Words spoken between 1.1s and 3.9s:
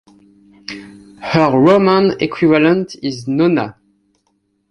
Her Roman equivalent is Nona.